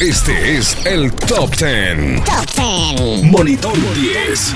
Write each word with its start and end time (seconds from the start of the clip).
Este 0.00 0.58
es 0.58 0.76
el 0.84 1.10
Top 1.10 1.56
10. 1.56 2.22
Top 2.22 2.98
10. 2.98 3.22
Monitor 3.22 3.72
10. 3.94 4.54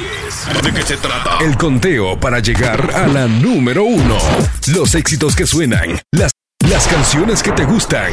¿De 0.62 0.72
qué 0.74 0.82
se 0.82 0.98
trata? 0.98 1.38
El 1.42 1.56
conteo 1.56 2.20
para 2.20 2.40
llegar 2.40 2.94
a 2.94 3.06
la 3.06 3.26
número 3.26 3.84
uno. 3.84 4.18
Los 4.66 4.94
éxitos 4.94 5.34
que 5.34 5.46
suenan. 5.46 5.98
Las, 6.12 6.32
las 6.68 6.86
canciones 6.86 7.42
que 7.42 7.52
te 7.52 7.64
gustan. 7.64 8.12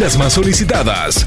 Las 0.00 0.16
más 0.16 0.32
solicitadas. 0.32 1.26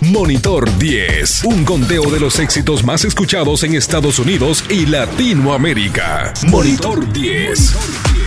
Monitor 0.00 0.74
10. 0.78 1.44
Un 1.44 1.66
conteo 1.66 2.10
de 2.10 2.20
los 2.20 2.38
éxitos 2.38 2.82
más 2.82 3.04
escuchados 3.04 3.64
en 3.64 3.74
Estados 3.74 4.18
Unidos 4.18 4.64
y 4.70 4.86
Latinoamérica. 4.86 6.32
Monitor 6.46 7.12
10. 7.12 8.17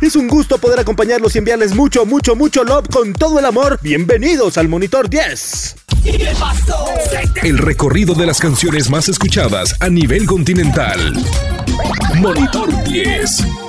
Es 0.02 0.16
un 0.16 0.28
gusto 0.28 0.58
poder 0.58 0.80
acompañarlos 0.80 1.36
y 1.36 1.38
enviarles 1.38 1.76
mucho, 1.76 2.08
mucho, 2.08 2.36
mucho 2.36 2.64
love 2.64 2.88
con 2.92 3.14
todo 3.14 3.38
el 3.38 3.46
amor. 3.46 3.78
Bienvenidos 3.84 4.58
al 4.58 4.68
Monitor 4.68 5.10
10. 5.10 5.76
El 7.44 7.58
recorrido 7.60 8.16
de 8.16 8.26
las 8.26 8.40
canciones 8.40 8.90
más 8.90 9.08
escuchadas 9.08 9.76
a 9.80 9.90
nivel 9.90 10.26
continental. 10.26 11.14
Monitor 12.16 12.84
10. 12.86 13.69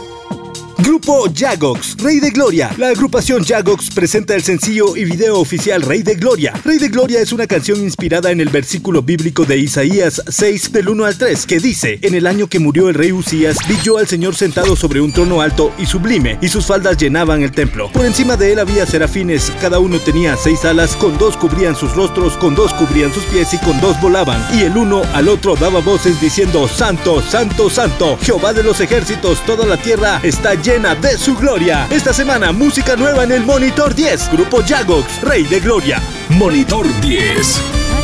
Grupo 0.82 1.26
Jagox, 1.34 1.96
Rey 1.98 2.20
de 2.20 2.30
Gloria. 2.30 2.70
La 2.78 2.88
agrupación 2.88 3.44
Jagox 3.44 3.90
presenta 3.90 4.34
el 4.34 4.42
sencillo 4.42 4.96
y 4.96 5.04
video 5.04 5.38
oficial 5.38 5.82
Rey 5.82 6.02
de 6.02 6.14
Gloria. 6.14 6.54
Rey 6.64 6.78
de 6.78 6.88
Gloria 6.88 7.20
es 7.20 7.32
una 7.32 7.46
canción 7.46 7.80
inspirada 7.80 8.30
en 8.30 8.40
el 8.40 8.48
versículo 8.48 9.02
bíblico 9.02 9.44
de 9.44 9.58
Isaías 9.58 10.22
6 10.26 10.72
del 10.72 10.88
1 10.88 11.04
al 11.04 11.18
3 11.18 11.44
que 11.44 11.58
dice, 11.58 11.98
en 12.00 12.14
el 12.14 12.26
año 12.26 12.46
que 12.48 12.58
murió 12.58 12.88
el 12.88 12.94
rey 12.94 13.12
Usías, 13.12 13.58
vi 13.68 13.76
yo 13.82 13.98
al 13.98 14.08
Señor 14.08 14.34
sentado 14.36 14.74
sobre 14.74 15.02
un 15.02 15.12
trono 15.12 15.42
alto 15.42 15.70
y 15.76 15.84
sublime, 15.84 16.38
y 16.40 16.48
sus 16.48 16.64
faldas 16.64 16.96
llenaban 16.96 17.42
el 17.42 17.52
templo. 17.52 17.92
Por 17.92 18.06
encima 18.06 18.38
de 18.38 18.52
él 18.52 18.58
había 18.58 18.86
serafines, 18.86 19.52
cada 19.60 19.80
uno 19.80 19.98
tenía 19.98 20.34
seis 20.36 20.64
alas, 20.64 20.96
con 20.96 21.18
dos 21.18 21.36
cubrían 21.36 21.76
sus 21.76 21.94
rostros, 21.94 22.38
con 22.38 22.54
dos 22.54 22.72
cubrían 22.72 23.12
sus 23.12 23.24
pies 23.24 23.52
y 23.52 23.58
con 23.58 23.78
dos 23.82 24.00
volaban. 24.00 24.42
Y 24.54 24.62
el 24.62 24.76
uno 24.76 25.02
al 25.12 25.28
otro 25.28 25.56
daba 25.56 25.80
voces 25.80 26.18
diciendo, 26.22 26.66
Santo, 26.68 27.20
Santo, 27.20 27.68
Santo, 27.68 28.16
Jehová 28.22 28.54
de 28.54 28.62
los 28.62 28.80
ejércitos, 28.80 29.44
toda 29.44 29.66
la 29.66 29.76
tierra 29.76 30.20
está 30.22 30.54
llena 30.54 30.69
de 30.70 31.18
su 31.18 31.34
gloria. 31.34 31.88
Esta 31.90 32.12
semana, 32.12 32.52
música 32.52 32.94
nueva 32.94 33.24
en 33.24 33.32
el 33.32 33.44
Monitor 33.44 33.92
10. 33.92 34.30
Grupo 34.30 34.62
Jagox, 34.62 35.20
Rey 35.20 35.42
de 35.42 35.58
Gloria. 35.58 36.00
Monitor 36.28 36.86
10. 37.00 37.99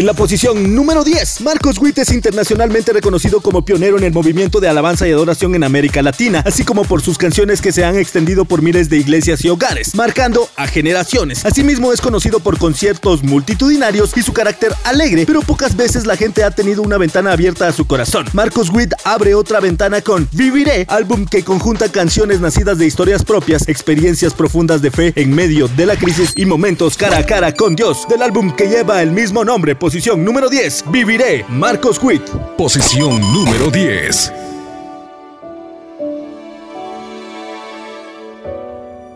En 0.00 0.06
la 0.06 0.14
posición 0.14 0.74
número 0.74 1.04
10, 1.04 1.42
Marcos 1.42 1.78
Witt 1.78 1.98
es 1.98 2.10
internacionalmente 2.10 2.90
reconocido 2.94 3.42
como 3.42 3.66
pionero 3.66 3.98
en 3.98 4.04
el 4.04 4.14
movimiento 4.14 4.58
de 4.58 4.66
alabanza 4.66 5.06
y 5.06 5.12
adoración 5.12 5.54
en 5.54 5.62
América 5.62 6.00
Latina, 6.00 6.42
así 6.46 6.64
como 6.64 6.86
por 6.86 7.02
sus 7.02 7.18
canciones 7.18 7.60
que 7.60 7.70
se 7.70 7.84
han 7.84 7.98
extendido 7.98 8.46
por 8.46 8.62
miles 8.62 8.88
de 8.88 8.96
iglesias 8.96 9.44
y 9.44 9.50
hogares, 9.50 9.94
marcando 9.94 10.48
a 10.56 10.66
generaciones. 10.66 11.44
Asimismo 11.44 11.92
es 11.92 12.00
conocido 12.00 12.40
por 12.40 12.56
conciertos 12.56 13.22
multitudinarios 13.22 14.16
y 14.16 14.22
su 14.22 14.32
carácter 14.32 14.72
alegre, 14.84 15.26
pero 15.26 15.42
pocas 15.42 15.76
veces 15.76 16.06
la 16.06 16.16
gente 16.16 16.44
ha 16.44 16.50
tenido 16.50 16.80
una 16.80 16.96
ventana 16.96 17.32
abierta 17.32 17.68
a 17.68 17.72
su 17.72 17.86
corazón. 17.86 18.24
Marcos 18.32 18.70
Witt 18.70 18.94
abre 19.04 19.34
otra 19.34 19.60
ventana 19.60 20.00
con 20.00 20.26
Viviré, 20.32 20.86
álbum 20.88 21.26
que 21.26 21.44
conjunta 21.44 21.92
canciones 21.92 22.40
nacidas 22.40 22.78
de 22.78 22.86
historias 22.86 23.22
propias, 23.22 23.68
experiencias 23.68 24.32
profundas 24.32 24.80
de 24.80 24.92
fe 24.92 25.12
en 25.16 25.34
medio 25.34 25.68
de 25.68 25.84
la 25.84 25.96
crisis 25.96 26.32
y 26.36 26.46
momentos 26.46 26.96
cara 26.96 27.18
a 27.18 27.26
cara 27.26 27.52
con 27.52 27.76
Dios, 27.76 28.06
del 28.08 28.22
álbum 28.22 28.56
que 28.56 28.66
lleva 28.66 29.02
el 29.02 29.12
mismo 29.12 29.44
nombre 29.44 29.76
Posición 29.90 30.24
número 30.24 30.48
10. 30.48 30.84
Viviré. 30.92 31.44
Marcos 31.48 32.00
Witt. 32.00 32.22
Posición 32.56 33.20
número 33.32 33.72
10. 33.72 34.32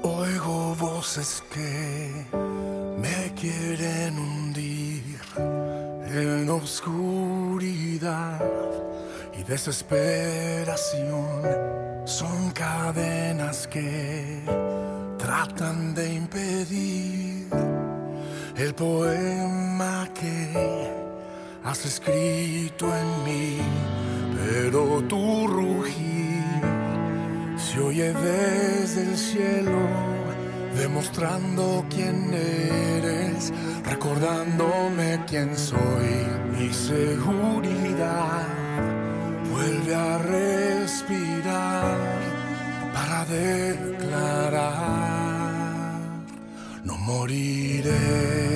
Oigo 0.03 0.75
voces 0.75 1.45
que 1.53 2.11
me 2.99 3.33
quieren 3.41 4.19
hundir 4.19 5.21
en 6.09 6.51
oscuridad 6.51 8.43
y 9.39 9.45
desesperación. 9.45 12.03
Son 12.05 12.51
cadenas 12.51 13.69
que 13.69 14.41
tratan 15.19 15.95
de 15.95 16.15
impedir 16.15 17.47
el 18.57 18.75
poema 18.75 20.09
que 20.15 20.93
has 21.65 21.85
escrito 21.85 22.87
en 22.95 23.25
mí, 23.25 23.59
pero 24.37 25.03
tu 25.09 25.47
rugir 25.49 26.43
se 27.57 27.81
oye 27.81 28.13
desde 28.13 29.03
el 29.03 29.17
cielo, 29.17 29.89
demostrando 30.77 31.85
quién 31.91 32.33
eres, 32.33 33.53
recordándome 33.85 35.21
quién 35.27 35.57
soy, 35.57 36.27
mi 36.57 36.73
seguridad 36.73 38.47
vuelve 39.51 39.95
a 39.95 40.19
respirar 40.19 41.99
para 42.93 43.25
declarar 43.25 44.95
no 46.85 46.97
moriré, 46.99 48.54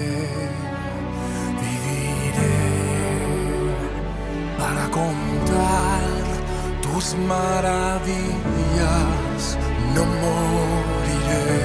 para 4.68 4.86
contar 4.90 6.02
tus 6.82 7.14
maravillas, 7.14 8.16
no 9.94 10.04
moriré, 10.22 11.64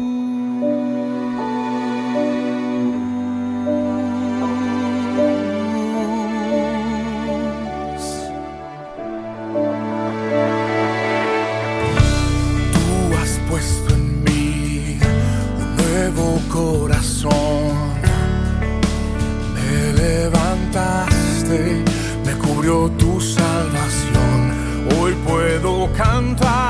tu 22.70 23.20
salvación. 23.20 24.54
Hoy 25.00 25.16
puedo 25.26 25.90
cantar. 25.98 26.69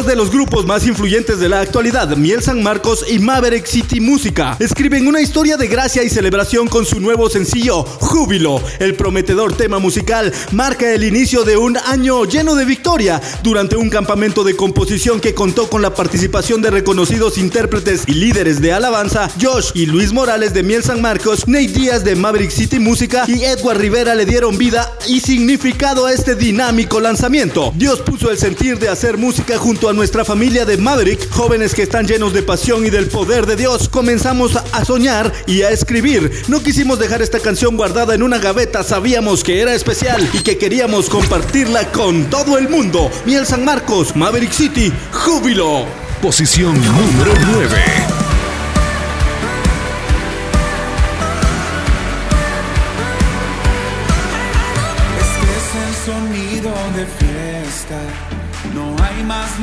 Dos 0.00 0.06
de 0.06 0.16
los 0.16 0.30
grupos 0.30 0.64
más 0.64 0.86
influyentes 0.86 1.40
de 1.40 1.48
la 1.50 1.60
actualidad, 1.60 2.16
Miel 2.16 2.42
San 2.42 2.62
Marcos 2.62 3.04
y 3.06 3.18
Maverick 3.18 3.66
City 3.66 4.00
Música, 4.00 4.56
escriben 4.58 5.06
una 5.06 5.20
historia 5.20 5.58
de 5.58 5.66
gracia 5.66 6.02
y 6.02 6.08
celebración 6.08 6.68
con 6.68 6.86
su 6.86 7.00
nuevo 7.00 7.28
sencillo, 7.28 7.82
Júbilo. 7.82 8.62
El 8.78 8.94
prometedor 8.94 9.54
tema 9.54 9.78
musical 9.78 10.32
marca 10.52 10.90
el 10.90 11.04
inicio 11.04 11.44
de 11.44 11.58
un 11.58 11.76
año 11.76 12.24
lleno 12.24 12.54
de 12.54 12.64
victoria 12.64 13.20
durante 13.42 13.76
un 13.76 13.90
campamento 13.90 14.42
de 14.42 14.56
composición 14.56 15.20
que 15.20 15.34
contó 15.34 15.68
con 15.68 15.82
la 15.82 15.92
participación 15.94 16.62
de 16.62 16.70
reconocidos 16.70 17.36
intérpretes 17.36 18.04
y 18.06 18.14
líderes 18.14 18.62
de 18.62 18.72
alabanza, 18.72 19.28
Josh 19.38 19.72
y 19.74 19.84
Luis 19.84 20.14
Morales 20.14 20.54
de 20.54 20.62
Miel 20.62 20.82
San 20.82 21.02
Marcos, 21.02 21.46
Nate 21.46 21.68
Díaz 21.68 22.04
de 22.04 22.16
Maverick 22.16 22.50
City 22.50 22.78
Música 22.78 23.24
y 23.28 23.44
Edward 23.44 23.78
Rivera 23.78 24.14
le 24.14 24.24
dieron 24.24 24.56
vida 24.56 24.96
y 25.08 25.20
significado 25.20 26.06
a 26.06 26.14
este 26.14 26.36
dinámico 26.36 27.00
lanzamiento. 27.00 27.70
Dios 27.74 28.00
puso 28.00 28.30
el 28.30 28.38
sentir 28.38 28.78
de 28.78 28.88
hacer 28.88 29.18
música 29.18 29.58
junto 29.58 29.88
a 29.88 29.89
nuestra 29.92 30.24
familia 30.24 30.64
de 30.64 30.76
Maverick, 30.76 31.30
jóvenes 31.30 31.74
que 31.74 31.82
están 31.82 32.06
llenos 32.06 32.32
de 32.32 32.42
pasión 32.42 32.86
y 32.86 32.90
del 32.90 33.08
poder 33.08 33.46
de 33.46 33.56
Dios. 33.56 33.88
Comenzamos 33.88 34.56
a 34.56 34.84
soñar 34.84 35.32
y 35.46 35.62
a 35.62 35.70
escribir. 35.70 36.30
No 36.48 36.62
quisimos 36.62 36.98
dejar 36.98 37.22
esta 37.22 37.40
canción 37.40 37.76
guardada 37.76 38.14
en 38.14 38.22
una 38.22 38.38
gaveta, 38.38 38.82
sabíamos 38.82 39.42
que 39.42 39.60
era 39.60 39.74
especial 39.74 40.28
y 40.32 40.38
que 40.38 40.58
queríamos 40.58 41.08
compartirla 41.08 41.90
con 41.92 42.30
todo 42.30 42.58
el 42.58 42.68
mundo. 42.68 43.10
Miel 43.26 43.46
San 43.46 43.64
Marcos, 43.64 44.14
Maverick 44.14 44.52
City, 44.52 44.92
júbilo. 45.12 45.86
Posición 46.20 46.74
número 46.74 47.32
9. 47.52 48.19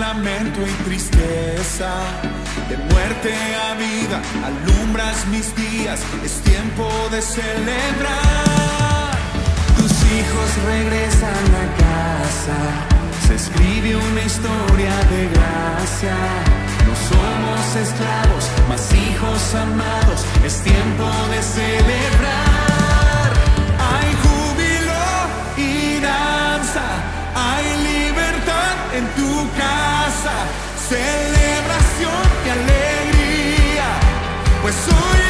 Lamento 0.07 0.59
y 0.65 0.73
tristeza. 0.87 1.91
De 2.69 2.77
muerte 2.77 3.33
a 3.67 3.73
vida, 3.85 4.17
alumbras 4.49 5.25
mis 5.27 5.47
días. 5.55 5.99
Es 6.23 6.33
tiempo 6.51 6.87
de 7.11 7.21
celebrar. 7.21 9.11
Tus 9.77 9.93
hijos 10.17 10.49
regresan 10.73 11.45
a 11.63 11.65
casa. 11.85 12.59
Se 13.25 13.35
escribe 13.35 13.95
una 14.09 14.21
historia 14.21 14.95
de 15.13 15.21
gracia. 15.35 16.15
No 16.87 16.93
somos 17.11 17.63
esclavos, 17.85 18.43
mas 18.69 18.83
hijos 18.93 19.41
amados. 19.55 20.19
Es 20.45 20.55
tiempo 20.61 21.07
de 21.31 21.39
celebrar. 21.43 22.76
En 28.97 29.05
tu 29.15 29.47
casa. 29.57 30.33
Celebración 30.89 32.25
y 32.45 32.49
alegría. 32.49 33.89
Pues 34.61 34.75
hoy 34.87 35.26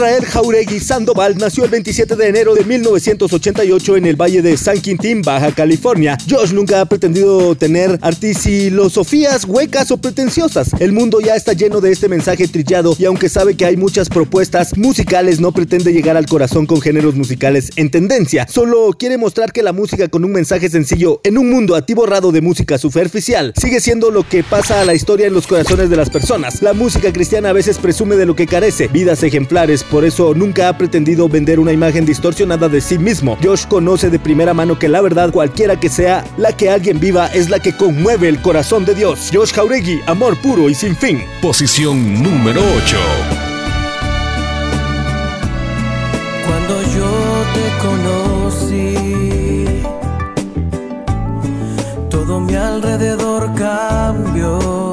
Israel 0.00 0.24
Jauregui 0.24 0.80
Sandoval 0.80 1.36
nació 1.36 1.64
el 1.64 1.70
27 1.70 2.16
de 2.16 2.28
enero 2.28 2.54
de 2.54 2.64
1988 2.64 3.98
en 3.98 4.06
el 4.06 4.16
Valle 4.16 4.40
de 4.40 4.56
San 4.56 4.80
Quintín, 4.80 5.20
Baja 5.20 5.52
California. 5.52 6.16
Josh 6.26 6.52
nunca 6.52 6.80
ha 6.80 6.86
pretendido 6.86 7.54
tener 7.54 7.98
artisilosofías 8.00 9.44
huecas 9.44 9.90
o 9.90 9.98
pretenciosas. 9.98 10.70
El 10.80 10.92
mundo 10.92 11.20
ya 11.20 11.36
está 11.36 11.52
lleno 11.52 11.82
de 11.82 11.92
este 11.92 12.08
mensaje 12.08 12.48
trillado 12.48 12.96
y 12.98 13.04
aunque 13.04 13.28
sabe 13.28 13.56
que 13.56 13.66
hay 13.66 13.76
muchas 13.76 14.08
propuestas 14.08 14.78
musicales, 14.78 15.38
no 15.38 15.52
pretende 15.52 15.92
llegar 15.92 16.16
al 16.16 16.24
corazón 16.24 16.64
con 16.64 16.80
géneros 16.80 17.14
musicales 17.14 17.70
en 17.76 17.90
tendencia. 17.90 18.48
Solo 18.48 18.92
quiere 18.98 19.18
mostrar 19.18 19.52
que 19.52 19.62
la 19.62 19.74
música 19.74 20.08
con 20.08 20.24
un 20.24 20.32
mensaje 20.32 20.70
sencillo 20.70 21.20
en 21.24 21.36
un 21.36 21.50
mundo 21.50 21.76
atiborrado 21.76 22.32
de 22.32 22.40
música 22.40 22.78
superficial 22.78 23.52
sigue 23.60 23.80
siendo 23.80 24.10
lo 24.10 24.26
que 24.26 24.44
pasa 24.44 24.80
a 24.80 24.86
la 24.86 24.94
historia 24.94 25.26
en 25.26 25.34
los 25.34 25.46
corazones 25.46 25.90
de 25.90 25.96
las 25.96 26.08
personas. 26.08 26.62
La 26.62 26.72
música 26.72 27.12
cristiana 27.12 27.50
a 27.50 27.52
veces 27.52 27.76
presume 27.76 28.16
de 28.16 28.24
lo 28.24 28.34
que 28.34 28.46
carece, 28.46 28.88
vidas 28.88 29.22
ejemplares 29.22 29.40
ejemplares, 29.40 29.84
por 29.90 30.04
eso 30.04 30.34
nunca 30.34 30.68
ha 30.68 30.78
pretendido 30.78 31.28
vender 31.28 31.58
una 31.58 31.72
imagen 31.72 32.06
distorsionada 32.06 32.68
de 32.68 32.80
sí 32.80 32.98
mismo. 32.98 33.36
Josh 33.42 33.66
conoce 33.66 34.08
de 34.08 34.18
primera 34.18 34.54
mano 34.54 34.78
que 34.78 34.88
la 34.88 35.00
verdad, 35.00 35.32
cualquiera 35.32 35.78
que 35.78 35.88
sea 35.88 36.24
la 36.36 36.56
que 36.56 36.70
alguien 36.70 37.00
viva, 37.00 37.26
es 37.26 37.50
la 37.50 37.58
que 37.58 37.76
conmueve 37.76 38.28
el 38.28 38.40
corazón 38.40 38.84
de 38.84 38.94
Dios. 38.94 39.30
Josh 39.32 39.52
Jauregui, 39.52 40.00
amor 40.06 40.36
puro 40.36 40.68
y 40.68 40.74
sin 40.74 40.94
fin. 40.94 41.22
Posición 41.42 42.22
número 42.22 42.60
8. 42.84 42.96
Cuando 46.46 46.82
yo 46.94 47.10
te 47.54 47.66
conocí, 47.82 48.94
todo 52.08 52.40
mi 52.40 52.54
alrededor 52.54 53.52
cambió 53.54 54.89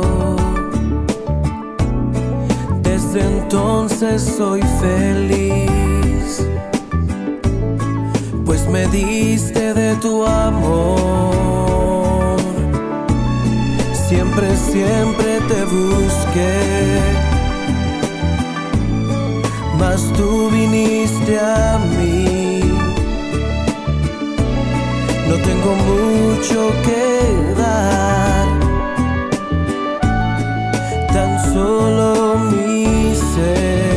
entonces 3.50 4.22
soy 4.38 4.62
feliz, 4.82 6.46
pues 8.46 8.68
me 8.68 8.86
diste 8.88 9.74
de 9.74 9.96
tu 9.96 10.26
amor. 10.26 12.36
Siempre, 14.10 14.54
siempre 14.58 15.40
te 15.48 15.64
busqué, 15.64 17.00
mas 19.80 20.02
tú 20.18 20.50
viniste 20.50 21.40
a 21.40 21.80
mí. 21.98 22.60
No 25.30 25.36
tengo 25.48 25.72
mucho 25.94 26.60
que 26.84 27.08
dar, 27.58 28.48
tan 31.14 31.32
solo 31.54 32.38
mi 32.52 33.07
Nunca 33.38 33.97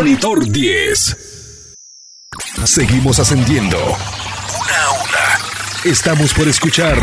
Monitor 0.00 0.50
10. 0.50 1.76
Seguimos 2.64 3.18
ascendiendo. 3.18 3.76
Una 3.76 4.82
a 4.82 4.90
una. 4.92 5.38
Estamos 5.84 6.32
por 6.32 6.48
escuchar 6.48 6.96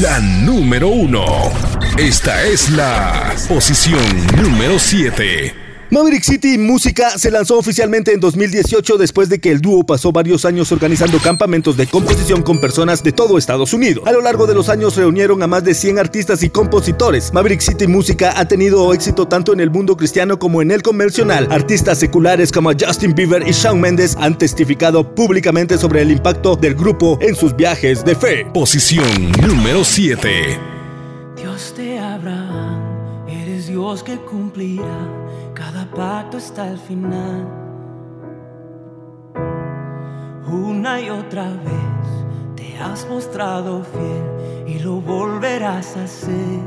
la 0.00 0.20
número 0.20 0.88
1. 0.88 1.52
Esta 1.98 2.42
es 2.44 2.70
la 2.70 3.36
posición 3.46 4.00
número 4.42 4.78
7. 4.78 5.69
Maverick 5.92 6.22
City 6.22 6.56
Música 6.56 7.18
se 7.18 7.32
lanzó 7.32 7.58
oficialmente 7.58 8.12
en 8.12 8.20
2018 8.20 8.96
después 8.96 9.28
de 9.28 9.40
que 9.40 9.50
el 9.50 9.60
dúo 9.60 9.84
pasó 9.84 10.12
varios 10.12 10.44
años 10.44 10.70
organizando 10.70 11.18
campamentos 11.18 11.76
de 11.76 11.88
composición 11.88 12.42
con 12.42 12.60
personas 12.60 13.02
de 13.02 13.10
todo 13.10 13.36
Estados 13.36 13.72
Unidos. 13.72 14.06
A 14.06 14.12
lo 14.12 14.20
largo 14.20 14.46
de 14.46 14.54
los 14.54 14.68
años 14.68 14.94
reunieron 14.94 15.42
a 15.42 15.48
más 15.48 15.64
de 15.64 15.74
100 15.74 15.98
artistas 15.98 16.44
y 16.44 16.48
compositores. 16.48 17.32
Maverick 17.32 17.60
City 17.60 17.88
Música 17.88 18.34
ha 18.36 18.46
tenido 18.46 18.94
éxito 18.94 19.26
tanto 19.26 19.52
en 19.52 19.58
el 19.58 19.70
mundo 19.70 19.96
cristiano 19.96 20.38
como 20.38 20.62
en 20.62 20.70
el 20.70 20.80
convencional. 20.80 21.48
Artistas 21.50 21.98
seculares 21.98 22.52
como 22.52 22.70
Justin 22.70 23.12
Bieber 23.12 23.42
y 23.48 23.50
Shawn 23.50 23.80
Mendes 23.80 24.16
han 24.20 24.38
testificado 24.38 25.12
públicamente 25.12 25.76
sobre 25.76 26.02
el 26.02 26.12
impacto 26.12 26.54
del 26.54 26.76
grupo 26.76 27.18
en 27.20 27.34
sus 27.34 27.56
viajes 27.56 28.04
de 28.04 28.14
fe. 28.14 28.46
Posición 28.54 29.32
número 29.44 29.82
7. 29.82 30.56
Dios 31.36 31.74
de 31.76 31.98
Abraham, 31.98 33.26
eres 33.28 33.66
Dios 33.66 34.04
que 34.04 34.16
cumplirá 34.18 35.19
cada 35.60 35.84
pacto 35.84 36.38
hasta 36.38 36.70
el 36.70 36.78
final. 36.78 37.46
Una 40.50 41.00
y 41.02 41.10
otra 41.10 41.48
vez 41.68 42.06
te 42.56 42.78
has 42.78 43.06
mostrado 43.06 43.84
fiel 43.84 44.66
y 44.66 44.78
lo 44.78 45.02
volverás 45.02 45.98
a 45.98 46.04
hacer 46.04 46.60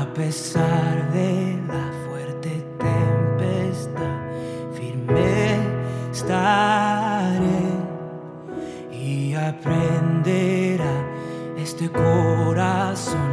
a 0.00 0.06
pesar 0.14 1.12
de 1.12 1.60
la 1.68 1.92
fuerte 2.06 2.52
tempestad. 2.78 4.18
Firme 4.72 5.58
estaré 6.10 7.68
y 8.90 9.34
aprenderá 9.34 10.94
este 11.58 11.90
corazón 11.90 13.27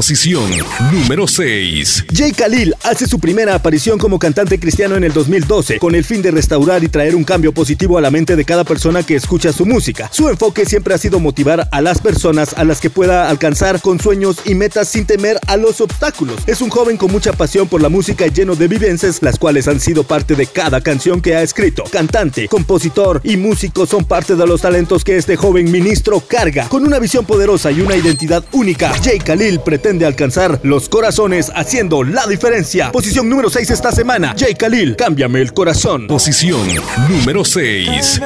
Posición 0.00 0.50
número 0.90 1.28
6. 1.28 2.06
Jay 2.14 2.32
Khalil 2.32 2.74
hace 2.84 3.06
su 3.06 3.20
primera 3.20 3.54
aparición 3.54 3.98
como 3.98 4.18
cantante 4.18 4.58
cristiano 4.58 4.96
en 4.96 5.04
el 5.04 5.12
2012 5.12 5.78
con 5.78 5.94
el 5.94 6.04
fin 6.04 6.22
de 6.22 6.30
restaurar 6.30 6.82
y 6.82 6.88
traer 6.88 7.14
un 7.14 7.22
cambio 7.22 7.52
positivo 7.52 7.98
a 7.98 8.00
la 8.00 8.10
mente 8.10 8.34
de 8.34 8.46
cada 8.46 8.64
persona 8.64 9.02
que 9.02 9.14
escucha 9.14 9.52
su 9.52 9.66
música. 9.66 10.08
Su 10.10 10.30
enfoque 10.30 10.64
siempre 10.64 10.94
ha 10.94 10.98
sido 10.98 11.20
motivar 11.20 11.68
a 11.70 11.80
las 11.82 12.00
personas 12.00 12.54
a 12.56 12.64
las 12.64 12.80
que 12.80 12.88
pueda 12.88 13.28
alcanzar 13.28 13.82
con 13.82 14.00
sueños 14.00 14.38
y 14.46 14.54
metas 14.54 14.88
sin 14.88 15.04
temer 15.04 15.38
a 15.46 15.58
los 15.58 15.82
obstáculos. 15.82 16.40
Es 16.46 16.62
un 16.62 16.70
joven 16.70 16.96
con 16.96 17.12
mucha 17.12 17.34
pasión 17.34 17.68
por 17.68 17.82
la 17.82 17.90
música 17.90 18.26
y 18.26 18.30
lleno 18.30 18.56
de 18.56 18.68
vivencias, 18.68 19.18
las 19.20 19.38
cuales 19.38 19.68
han 19.68 19.80
sido 19.80 20.04
parte 20.04 20.34
de 20.34 20.46
cada 20.46 20.80
canción 20.80 21.20
que 21.20 21.36
ha 21.36 21.42
escrito. 21.42 21.84
Cantante, 21.92 22.48
compositor 22.48 23.20
y 23.22 23.36
músico 23.36 23.84
son 23.84 24.06
parte 24.06 24.34
de 24.34 24.46
los 24.46 24.62
talentos 24.62 25.04
que 25.04 25.18
este 25.18 25.36
joven 25.36 25.70
ministro 25.70 26.20
carga. 26.20 26.70
Con 26.70 26.86
una 26.86 26.98
visión 26.98 27.26
poderosa 27.26 27.70
y 27.70 27.82
una 27.82 27.96
identidad 27.96 28.42
única, 28.52 28.94
Jay 29.04 29.18
Khalil 29.18 29.60
pretende 29.60 29.89
alcanzar 29.98 30.60
los 30.62 30.88
corazones 30.88 31.50
haciendo 31.54 32.04
la 32.04 32.26
diferencia. 32.26 32.92
Posición 32.92 33.28
número 33.28 33.50
6 33.50 33.70
esta 33.70 33.90
semana. 33.90 34.34
Jay 34.38 34.54
Khalil, 34.54 34.94
cámbiame 34.96 35.40
el 35.40 35.52
corazón. 35.52 36.06
Posición 36.06 36.60
número 37.08 37.44
6. 37.44 38.20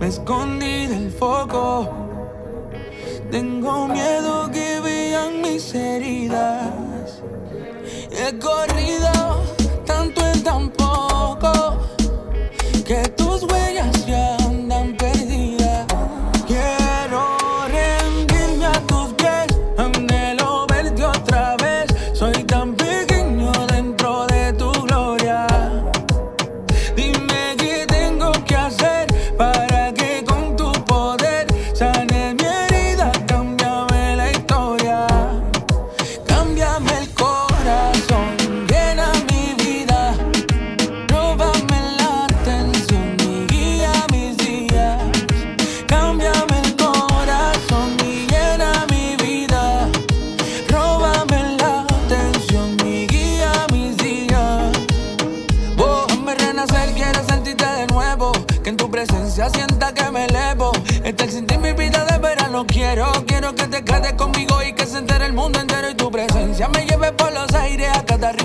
Me 0.00 0.08
escondí 0.08 0.86
del 0.86 1.10
foco. 1.12 2.08
Tengo 3.30 3.86
miedo 3.86 4.50
que 4.50 4.80
vean 4.80 5.40
mis 5.40 5.72
heridas. 5.74 7.22
He 8.10 8.36
corrido 8.38 9.44
tanto 9.86 10.20
en 10.26 10.42
tan 10.42 10.70
poco 10.70 11.78
que 12.84 13.08
tus 13.16 13.29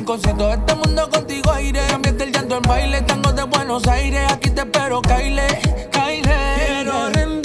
Rinconcito 0.06 0.50
de 0.50 0.54
este 0.54 0.76
mundo 0.76 1.10
contigo 1.10 1.52
aire. 1.52 1.82
Cambiaste 1.90 2.26
el 2.26 2.32
llanto 2.32 2.58
en 2.58 2.62
baile, 2.62 3.02
tango 3.02 3.32
de 3.32 3.42
Buenos 3.42 3.88
Aires. 3.88 4.32
Aquí 4.32 4.52
te 4.52 4.62
espero, 4.62 5.02
Kyle, 5.02 5.42
Kyle. 5.92 6.22
Quiero 6.22 7.10
rendirme 7.10 7.45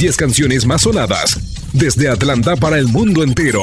10 0.00 0.16
canciones 0.16 0.64
más 0.64 0.80
sonadas 0.80 1.38
desde 1.74 2.08
Atlanta 2.08 2.56
para 2.56 2.78
el 2.78 2.88
mundo 2.88 3.22
entero. 3.22 3.60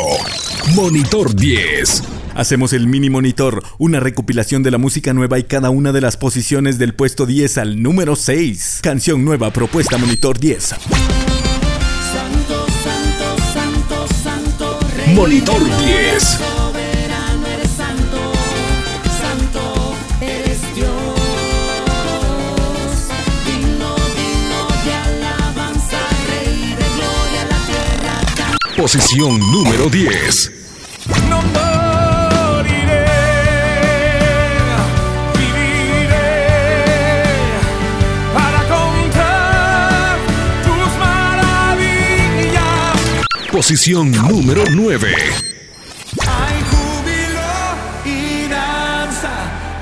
Monitor 0.75 1.35
10. 1.35 2.03
Hacemos 2.35 2.73
el 2.73 2.85
mini 2.85 3.09
monitor, 3.09 3.63
una 3.79 3.99
recopilación 3.99 4.61
de 4.61 4.69
la 4.69 4.77
música 4.77 5.13
nueva 5.13 5.39
y 5.39 5.45
cada 5.45 5.71
una 5.71 5.91
de 5.93 6.01
las 6.01 6.15
posiciones 6.15 6.77
del 6.77 6.93
puesto 6.93 7.25
10 7.25 7.57
al 7.57 7.81
número 7.81 8.15
6. 8.15 8.81
Canción 8.83 9.25
nueva 9.25 9.51
propuesta 9.51 9.97
monitor 9.97 10.37
10. 10.37 10.63
Santo, 10.63 10.77
santo, 12.83 13.35
santo, 13.51 14.07
santo, 14.23 14.79
rey 14.95 15.15
Monitor 15.15 15.59
de 15.59 15.69
gloria, 15.69 16.11
10. 16.11 16.56
Posición 28.87 29.37
número 29.51 29.89
10. 29.89 30.51
No 31.29 31.41
moriré, 31.41 33.03
viviré 35.37 36.45
para 38.33 38.59
contar 38.69 40.17
tus 40.63 40.87
maravillas. 41.01 42.55
Posición 43.51 44.09
número 44.13 44.63
9. 44.71 45.15
Hay 46.21 46.57
júbilo 46.71 47.59
y 48.05 48.47
danza, 48.47 49.33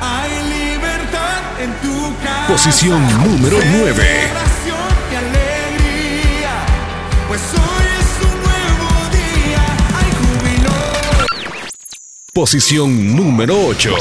hay 0.01 0.31
libertad 0.49 1.61
en 1.61 1.71
tu 1.79 1.95
casa. 2.23 2.47
Posición 2.47 2.99
número 3.23 3.59
9. 3.63 4.44
Posición 12.35 13.15
número 13.15 13.55
8. 13.67 13.95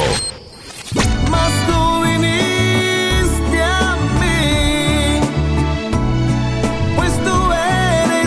Mas 1.31 1.53
tú 1.69 2.03
viniste 2.03 3.63
a 3.63 3.97
mí, 4.19 5.21
pues 6.97 7.13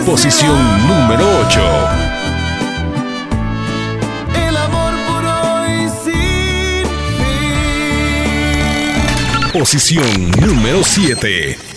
Posición 0.06 0.56
número 0.86 1.26
8. 1.46 1.60
El 4.48 4.56
amor 4.56 4.94
puro 5.08 5.66
y 5.76 5.90
sin 6.02 6.86
fin. 9.42 9.60
Posición 9.60 10.30
número 10.40 10.82
7. 10.82 11.67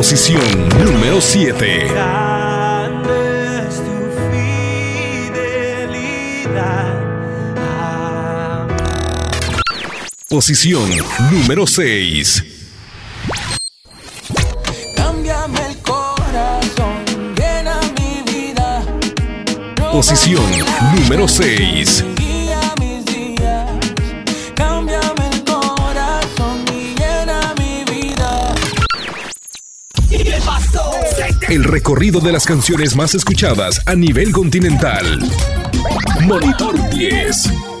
Posición 0.00 0.40
número 0.82 1.20
7. 1.20 1.88
Grande 1.90 3.68
es 3.68 3.74
tu 3.84 3.96
fidelidad 5.92 6.48
a 7.58 8.66
mí. 8.66 8.74
Posición 10.26 10.88
número 11.30 11.66
6. 11.66 12.44
Cámbiame 14.96 15.66
el 15.66 15.76
corazón, 15.82 17.04
llena 17.36 17.78
mi 17.98 18.22
vida. 18.32 18.82
Posición 19.92 20.50
número 20.96 21.28
6. 21.28 22.19
El 31.50 31.64
recorrido 31.64 32.20
de 32.20 32.30
las 32.30 32.46
canciones 32.46 32.94
más 32.94 33.16
escuchadas 33.16 33.82
a 33.84 33.96
nivel 33.96 34.30
continental. 34.30 35.18
Monitor 36.20 36.88
10. 36.90 37.79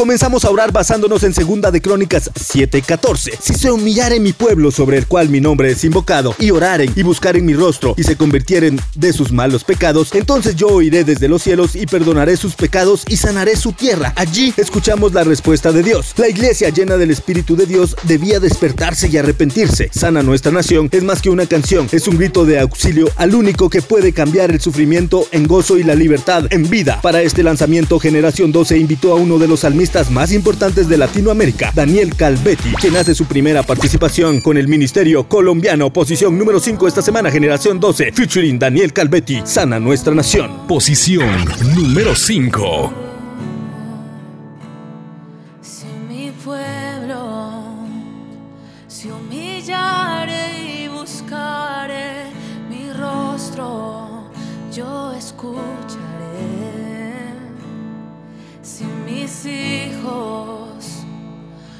Comenzamos 0.00 0.46
a 0.46 0.50
orar 0.50 0.72
basándonos 0.72 1.24
en 1.24 1.34
segunda 1.34 1.70
de 1.70 1.82
Crónicas 1.82 2.30
7:14. 2.32 3.32
Si 3.38 3.52
se 3.52 3.70
humillare 3.70 4.18
mi 4.18 4.32
pueblo 4.32 4.70
sobre 4.70 4.96
el 4.96 5.06
cual 5.06 5.28
mi 5.28 5.42
nombre 5.42 5.70
es 5.70 5.84
invocado, 5.84 6.34
y 6.38 6.52
oraren 6.52 6.90
y 6.96 7.02
buscaren 7.02 7.44
mi 7.44 7.52
rostro, 7.52 7.92
y 7.98 8.04
se 8.04 8.16
convirtieren 8.16 8.80
de 8.94 9.12
sus 9.12 9.30
malos 9.30 9.62
pecados, 9.62 10.14
entonces 10.14 10.56
yo 10.56 10.68
oiré 10.68 11.04
desde 11.04 11.28
los 11.28 11.42
cielos 11.42 11.76
y 11.76 11.84
perdonaré 11.84 12.38
sus 12.38 12.54
pecados 12.54 13.04
y 13.08 13.18
sanaré 13.18 13.56
su 13.56 13.72
tierra. 13.72 14.14
Allí 14.16 14.54
escuchamos 14.56 15.12
la 15.12 15.22
respuesta 15.22 15.70
de 15.70 15.82
Dios. 15.82 16.14
La 16.16 16.30
iglesia 16.30 16.70
llena 16.70 16.96
del 16.96 17.10
Espíritu 17.10 17.54
de 17.54 17.66
Dios 17.66 17.94
debía 18.04 18.40
despertarse 18.40 19.06
y 19.06 19.18
arrepentirse. 19.18 19.90
Sana 19.92 20.22
nuestra 20.22 20.50
nación 20.50 20.88
es 20.92 21.02
más 21.02 21.20
que 21.20 21.28
una 21.28 21.44
canción, 21.44 21.88
es 21.92 22.08
un 22.08 22.16
grito 22.16 22.46
de 22.46 22.58
auxilio 22.58 23.10
al 23.16 23.34
único 23.34 23.68
que 23.68 23.82
puede 23.82 24.14
cambiar 24.14 24.50
el 24.50 24.62
sufrimiento 24.62 25.28
en 25.30 25.46
gozo 25.46 25.76
y 25.76 25.82
la 25.82 25.94
libertad 25.94 26.46
en 26.48 26.70
vida. 26.70 27.02
Para 27.02 27.20
este 27.20 27.42
lanzamiento, 27.42 28.00
Generación 28.00 28.50
12 28.50 28.78
invitó 28.78 29.12
a 29.12 29.16
uno 29.16 29.38
de 29.38 29.46
los 29.46 29.60
salmistas 29.60 29.89
más 30.10 30.32
importantes 30.32 30.88
de 30.88 30.96
Latinoamérica, 30.96 31.72
Daniel 31.74 32.14
Calvetti, 32.14 32.72
quien 32.80 32.96
hace 32.96 33.12
su 33.12 33.24
primera 33.26 33.64
participación 33.64 34.40
con 34.40 34.56
el 34.56 34.68
Ministerio 34.68 35.26
Colombiano, 35.28 35.92
posición 35.92 36.38
número 36.38 36.60
5 36.60 36.86
esta 36.86 37.02
semana, 37.02 37.30
Generación 37.30 37.80
12, 37.80 38.12
featuring 38.12 38.58
Daniel 38.58 38.92
Calvetti, 38.92 39.42
Sana 39.44 39.80
Nuestra 39.80 40.14
Nación. 40.14 40.68
Posición 40.68 41.44
número 41.74 42.14
5. 42.14 43.09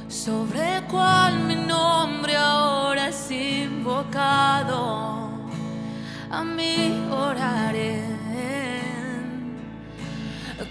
Sobre 0.09 0.77
el 0.77 0.85
cual 0.85 1.40
mi 1.40 1.57
nombre 1.57 2.37
ahora 2.37 3.09
es 3.09 3.31
invocado, 3.31 5.31
a 6.31 6.45
mí 6.45 7.09
oraré. 7.11 8.21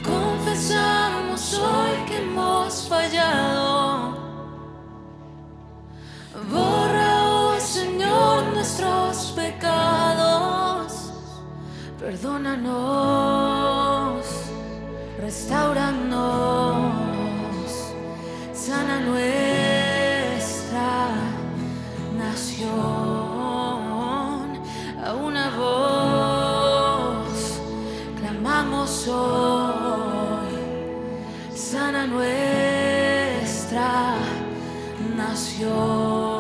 Confesamos 0.04 1.56
hoy 1.56 2.06
que 2.08 2.17
hemos 2.17 2.88
fallado. 2.88 4.17
Borra, 6.50 7.26
oh 7.26 7.60
Señor, 7.60 8.43
nuestros 8.54 9.34
pecados. 9.36 11.12
Perdónanos, 12.00 14.26
restauranos, 15.19 16.88
sana 18.66 18.99
nuestra 18.99 19.32
nación. 22.18 22.80
A 25.05 25.14
una 25.16 25.49
voz 25.57 27.32
clamamos 28.20 29.07
hoy, 29.07 30.53
sana 31.55 32.05
nuestra 32.05 33.89
nación. 35.16 36.39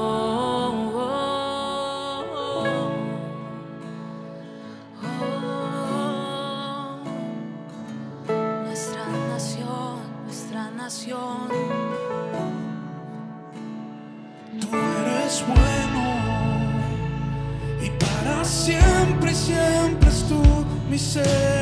Tu 20.99 21.58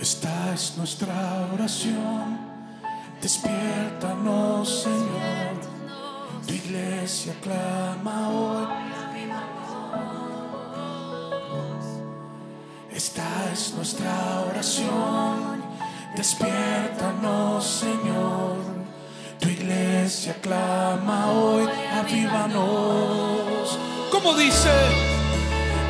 Esta 0.00 0.54
es 0.54 0.78
nuestra 0.78 1.46
oración. 1.52 2.38
Despiértanos, 3.20 4.84
Señor. 4.84 5.60
Tu 6.46 6.54
iglesia 6.54 7.34
clama 7.42 8.30
hoy. 8.30 8.66
Esta 12.90 13.52
es 13.52 13.74
nuestra 13.74 14.40
oración. 14.48 15.62
Despiértanos, 16.16 17.62
Señor. 17.62 18.56
Tu 19.38 19.48
iglesia 19.48 20.34
clama 20.40 21.30
hoy, 21.30 21.68
avívanos. 21.92 23.78
Como 24.10 24.34
dice, 24.34 24.70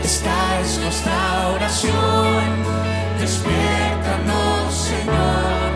esta 0.02 0.61
es 0.61 0.78
nuestra 0.78 1.48
oración. 1.54 2.70
Despiértanos, 4.11 4.74
Señor. 4.74 5.70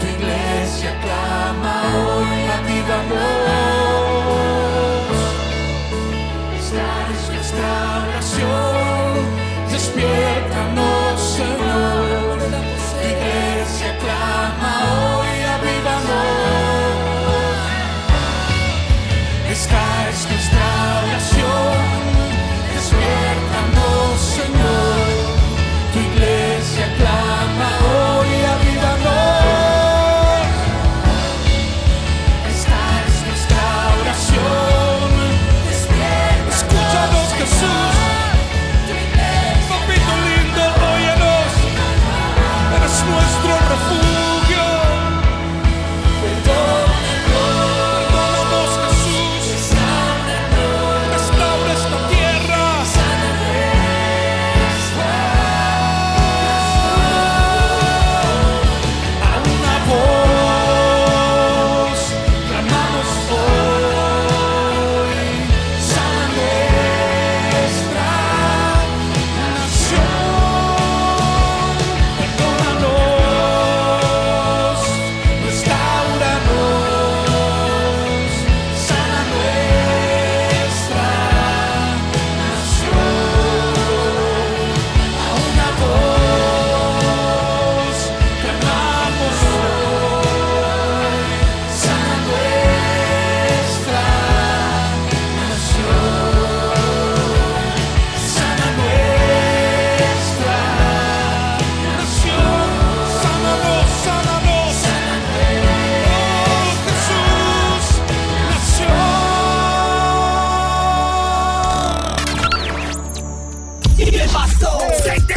Tu 0.00 0.06
iglesia 0.06 0.98
clama 1.00 1.82
hoy, 1.94 2.50
avívanos. 2.50 3.41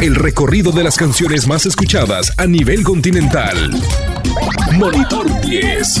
El 0.06 0.14
recorrido 0.14 0.70
de 0.70 0.84
las 0.84 0.96
canciones 0.96 1.48
más 1.48 1.66
escuchadas 1.66 2.32
a 2.38 2.46
nivel 2.46 2.84
continental. 2.84 3.72
Monitor 4.74 5.40
10. 5.40 6.00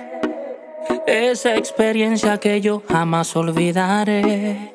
Esa 1.07 1.55
experiencia 1.55 2.37
que 2.37 2.59
yo 2.61 2.81
jamás 2.87 3.35
olvidaré. 3.35 4.73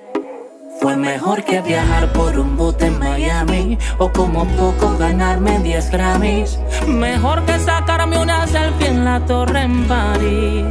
Fue 0.80 0.97
mejor 0.97 1.45
que 1.45 1.61
viajar 1.61 2.12
por 2.12 2.38
un 2.38 2.57
bote 2.57 2.86
en 2.86 2.99
Miami 2.99 3.78
o 3.99 4.11
como 4.11 4.45
poco 4.57 4.97
ganarme 4.99 5.59
10 5.61 5.90
Grammys. 5.90 6.59
Mejor 6.86 7.45
que 7.45 7.59
sacarme 7.59 8.18
una 8.18 8.47
selfie 8.47 8.88
en 8.88 9.05
la 9.05 9.24
torre 9.24 9.62
en 9.62 9.84
París. 9.84 10.64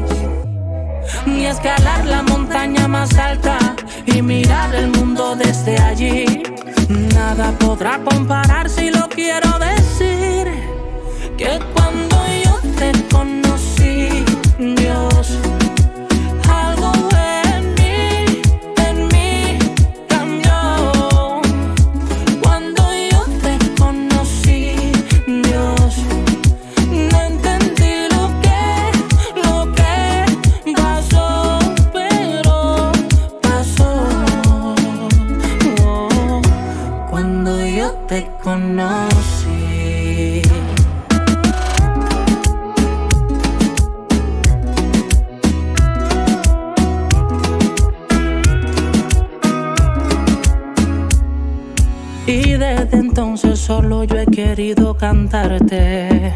Ni 1.25 1.45
escalar 1.45 2.05
la 2.05 2.21
montaña 2.23 2.87
más 2.87 3.17
alta 3.17 3.57
y 4.05 4.21
mirar 4.21 4.73
el 4.75 4.89
mundo 4.89 5.35
desde 5.35 5.77
allí. 5.77 6.52
Nada 6.93 7.51
podrá 7.57 7.99
comparar 8.03 8.69
si 8.69 8.91
lo 8.91 9.07
quiero 9.09 9.57
decir. 9.57 10.47
Que 11.37 11.59
cuando 11.73 12.15
yo 12.43 12.59
te 12.77 12.91
conocí, 13.11 14.23
Dios, 14.59 15.39
cantarte 54.97 56.33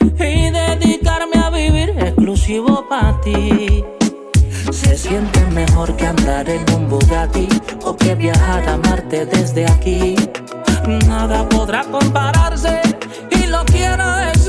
y 0.00 0.50
dedicarme 0.50 1.36
a 1.42 1.50
vivir 1.50 1.90
exclusivo 1.98 2.86
para 2.88 3.20
ti. 3.20 3.84
Se 4.70 4.96
siente 4.96 5.40
mejor 5.46 5.96
que 5.96 6.06
andar 6.06 6.48
en 6.48 6.62
un 6.74 6.88
Bugatti 6.88 7.48
o 7.84 7.96
que 7.96 8.14
viajar 8.14 8.68
a 8.68 8.76
Marte 8.78 9.26
desde 9.26 9.64
aquí. 9.66 10.16
Nada 11.06 11.48
podrá 11.48 11.84
compararse 11.84 12.80
y 13.30 13.46
lo 13.46 13.64
quiero 13.64 14.06
decir 14.16 14.39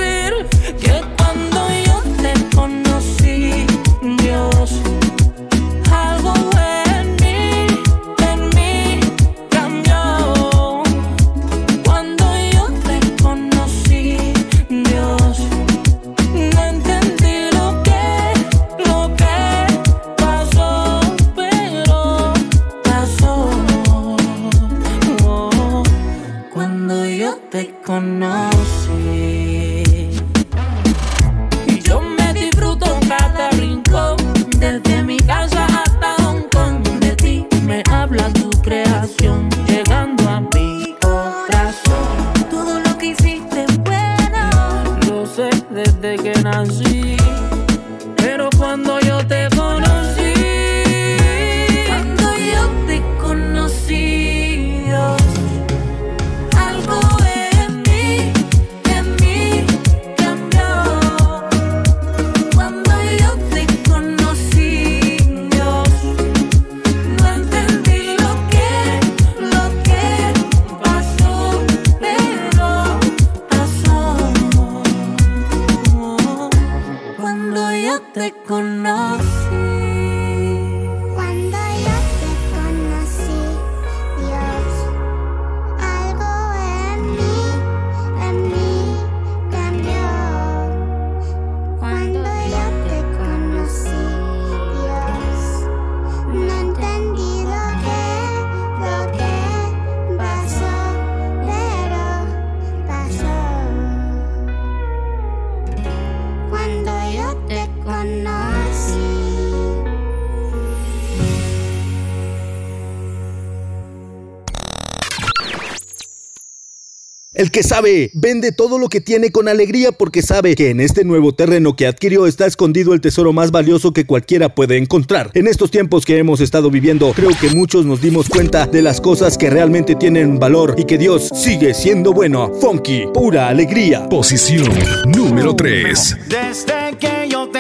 Que 117.51 117.63
sabe, 117.63 118.11
vende 118.13 118.53
todo 118.53 118.79
lo 118.79 118.87
que 118.87 119.01
tiene 119.01 119.29
con 119.31 119.49
alegría 119.49 119.91
porque 119.91 120.21
sabe 120.21 120.55
que 120.55 120.69
en 120.69 120.79
este 120.79 121.03
nuevo 121.03 121.35
terreno 121.35 121.75
que 121.75 121.85
adquirió 121.85 122.25
está 122.25 122.45
escondido 122.45 122.93
el 122.93 123.01
tesoro 123.01 123.33
más 123.33 123.51
valioso 123.51 123.91
que 123.91 124.05
cualquiera 124.05 124.55
puede 124.55 124.77
encontrar. 124.77 125.31
En 125.33 125.47
estos 125.47 125.69
tiempos 125.69 126.05
que 126.05 126.17
hemos 126.17 126.39
estado 126.39 126.71
viviendo, 126.71 127.11
creo 127.13 127.31
que 127.39 127.49
muchos 127.49 127.85
nos 127.85 128.01
dimos 128.01 128.29
cuenta 128.29 128.67
de 128.67 128.81
las 128.81 129.01
cosas 129.01 129.37
que 129.37 129.49
realmente 129.49 129.95
tienen 129.95 130.39
valor 130.39 130.75
y 130.77 130.85
que 130.85 130.97
Dios 130.97 131.29
sigue 131.35 131.73
siendo 131.73 132.13
bueno. 132.13 132.53
Funky, 132.61 133.07
pura 133.13 133.49
alegría. 133.49 134.07
Posición 134.07 134.69
número 135.07 135.53
3. 135.53 136.17
Desde 136.29 136.97
que 136.97 137.27
yo 137.29 137.49
te 137.49 137.59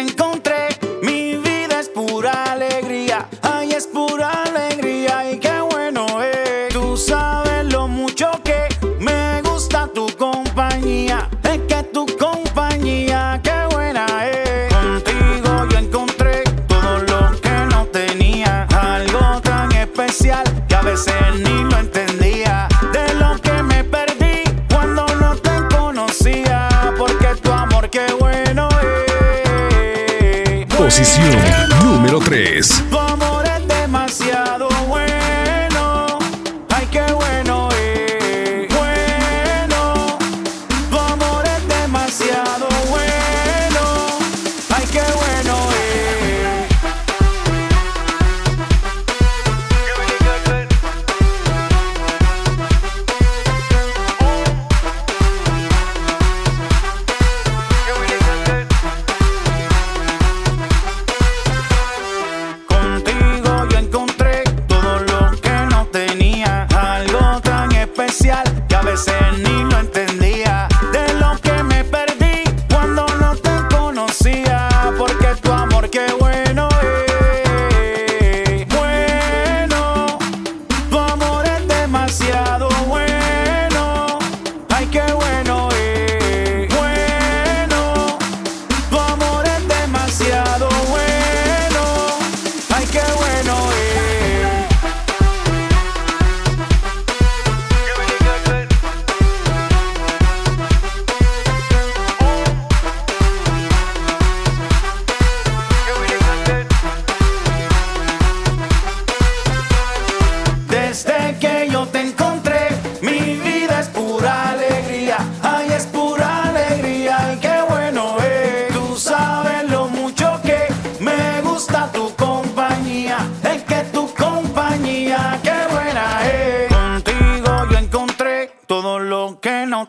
decisión. 31.01 31.50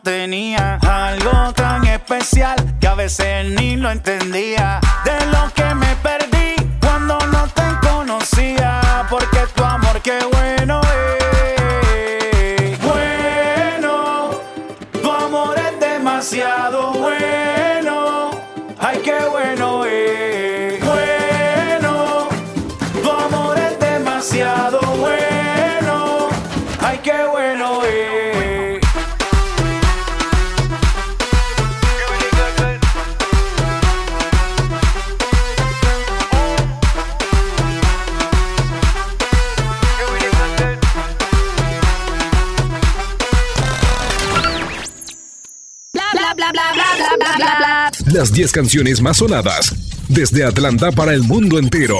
tenía 0.01 0.75
algo 0.77 1.53
tan 1.53 1.85
especial 1.85 2.55
que 2.79 2.87
a 2.87 2.95
veces 2.95 3.45
ni 3.51 3.75
lo 3.75 3.91
entendía. 3.91 4.79
De 5.03 5.25
lo 5.27 5.52
las 48.23 48.31
10 48.31 48.53
canciones 48.53 49.01
más 49.01 49.17
sonadas 49.17 49.75
desde 50.07 50.45
Atlanta 50.45 50.93
para 50.93 51.13
el 51.13 51.23
mundo 51.23 51.59
entero. 51.59 51.97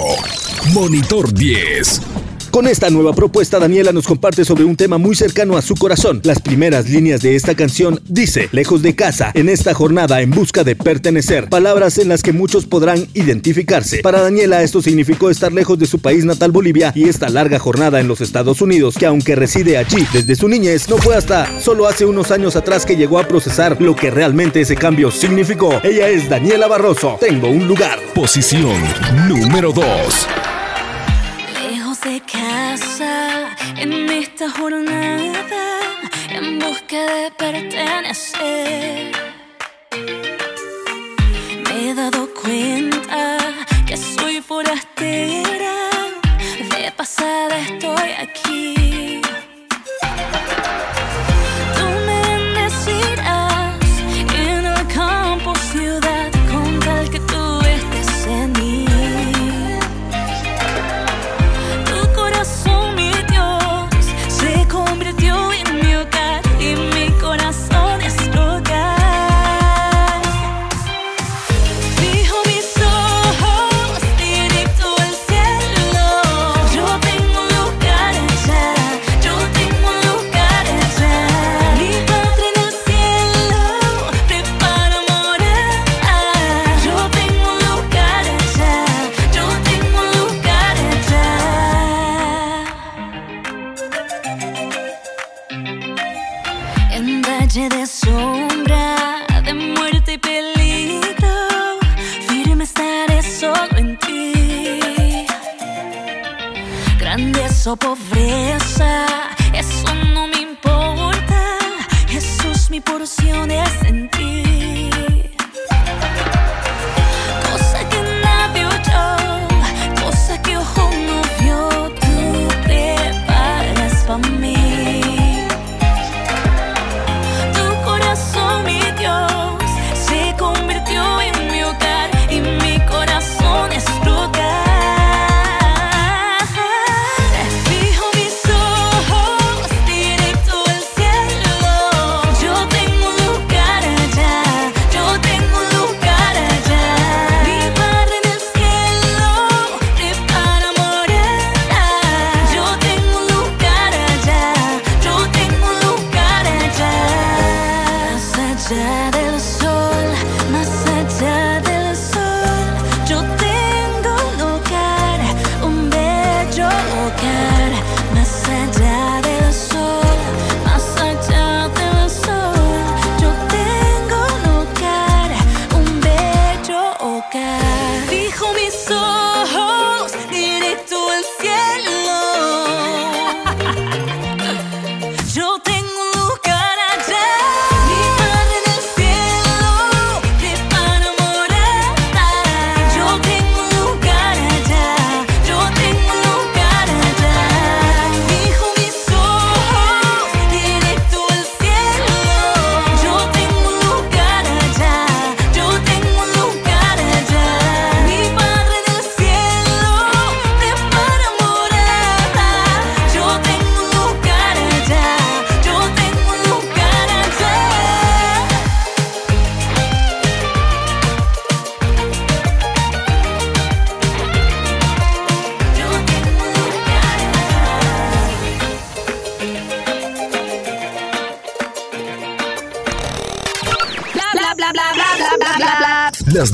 Monitor 0.73 1.33
10. 1.33 2.12
Con 2.53 2.67
esta 2.67 2.91
nueva 2.91 3.13
propuesta, 3.13 3.57
Daniela 3.57 3.91
nos 3.91 4.05
comparte 4.05 4.45
sobre 4.45 4.63
un 4.63 4.75
tema 4.75 4.99
muy 4.99 5.15
cercano 5.15 5.57
a 5.57 5.63
su 5.63 5.73
corazón. 5.73 6.21
Las 6.23 6.39
primeras 6.39 6.87
líneas 6.87 7.23
de 7.23 7.35
esta 7.35 7.55
canción 7.55 7.99
dice, 8.07 8.47
lejos 8.51 8.83
de 8.83 8.95
casa, 8.95 9.31
en 9.33 9.49
esta 9.49 9.73
jornada 9.73 10.21
en 10.21 10.29
busca 10.29 10.63
de 10.63 10.75
pertenecer, 10.75 11.49
palabras 11.49 11.97
en 11.97 12.09
las 12.09 12.21
que 12.21 12.31
muchos 12.31 12.67
podrán 12.67 13.07
identificarse. 13.15 14.03
Para 14.03 14.21
Daniela 14.21 14.61
esto 14.61 14.83
significó 14.83 15.31
estar 15.31 15.51
lejos 15.51 15.79
de 15.79 15.87
su 15.87 15.97
país 15.97 16.25
natal 16.25 16.51
Bolivia 16.51 16.91
y 16.93 17.09
esta 17.09 17.27
larga 17.27 17.57
jornada 17.57 17.99
en 17.99 18.07
los 18.07 18.21
Estados 18.21 18.61
Unidos, 18.61 18.97
que 18.99 19.07
aunque 19.07 19.33
reside 19.33 19.79
allí 19.79 20.05
desde 20.13 20.35
su 20.35 20.47
niñez, 20.47 20.87
no 20.87 20.97
fue 20.97 21.15
hasta 21.15 21.59
solo 21.59 21.87
hace 21.87 22.05
unos 22.05 22.29
años 22.29 22.55
atrás 22.55 22.85
que 22.85 22.95
llegó 22.95 23.17
a 23.17 23.27
procesar 23.27 23.81
lo 23.81 23.95
que 23.95 24.11
realmente 24.11 24.61
ese 24.61 24.75
cambio 24.75 25.09
significó. 25.09 25.81
Ella 25.83 26.07
es 26.07 26.29
Daniela 26.29 26.67
Barroso. 26.67 27.17
Tengo 27.19 27.49
un 27.49 27.67
lugar. 27.67 27.97
Posición 28.13 28.77
número 29.27 29.73
2. 29.73 29.83
De 32.03 32.19
casa, 32.19 33.55
en 33.77 34.09
esta 34.09 34.49
jornada, 34.49 35.79
en 36.29 36.59
busca 36.59 36.97
de 36.97 37.31
pertenecer. 37.31 39.11
Me 41.63 41.89
he 41.89 41.93
dado 41.93 42.27
cuenta 42.33 43.37
que 43.87 43.95
soy 43.95 44.41
forastera, 44.41 45.75
de 46.75 46.91
pasada 46.91 47.57
estoy 47.57 48.09
aquí. 48.19 49.22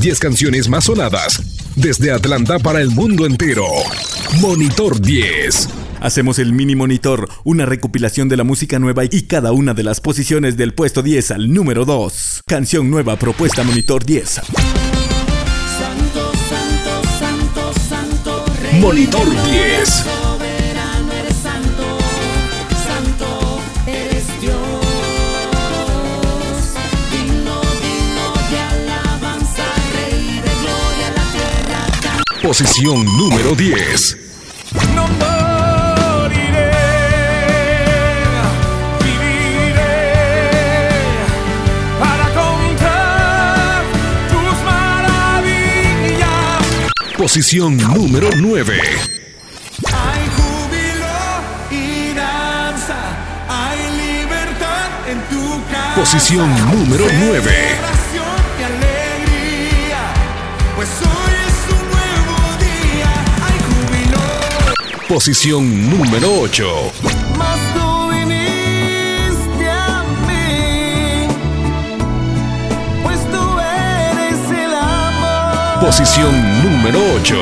Las 0.00 0.04
10 0.06 0.18
canciones 0.18 0.68
más 0.70 0.84
sonadas 0.84 1.42
desde 1.76 2.10
Atlanta 2.10 2.58
para 2.58 2.80
el 2.80 2.88
mundo 2.88 3.26
entero. 3.26 3.66
Monitor 4.40 4.98
10. 4.98 5.68
Hacemos 6.00 6.38
el 6.38 6.54
mini 6.54 6.74
monitor, 6.74 7.28
una 7.44 7.66
recopilación 7.66 8.30
de 8.30 8.38
la 8.38 8.44
música 8.44 8.78
nueva 8.78 9.04
y 9.04 9.26
cada 9.26 9.52
una 9.52 9.74
de 9.74 9.82
las 9.82 10.00
posiciones 10.00 10.56
del 10.56 10.72
puesto 10.72 11.02
10 11.02 11.32
al 11.32 11.52
número 11.52 11.84
2. 11.84 12.44
Canción 12.46 12.90
nueva 12.90 13.18
propuesta 13.18 13.62
monitor 13.62 14.02
10. 14.06 14.30
Santo, 14.30 14.42
santo, 16.48 17.02
santo, 17.18 17.72
santo, 17.86 18.44
rey. 18.62 18.80
Monitor 18.80 19.26
10. 19.50 20.19
Posición 32.42 33.04
número 33.18 33.54
10. 33.54 34.16
No 34.94 35.06
moriré, 35.06 36.70
viviré 39.04 40.08
para 41.98 42.24
contar 42.32 43.84
tus 44.30 44.64
maravillas. 44.64 46.28
Posición 47.18 47.76
número 47.76 48.30
9. 48.34 48.80
Hay 49.92 50.26
jubilanza. 51.58 52.16
Hay 53.50 53.80
libertad 54.00 54.88
en 55.10 55.20
tu 55.28 55.60
casa. 55.70 55.94
posición 55.94 56.48
número 56.72 57.04
9. 57.12 57.90
Pues 60.74 60.88
Posición 65.10 65.90
número 65.90 66.42
8. 66.42 66.92
Mas 67.36 67.58
tú 67.74 68.10
viniste 68.10 69.68
a 69.68 70.04
mí, 70.28 71.26
pues 73.02 73.18
tú 73.32 73.58
eres 73.58 74.38
el 74.56 74.72
amor, 74.72 75.84
Posición 75.84 76.32
número 76.62 77.00
8. 77.16 77.36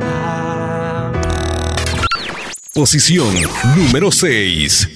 a 0.00 1.12
mí. 1.12 1.20
Posición 2.74 3.34
número 3.76 4.10
6. 4.10 4.88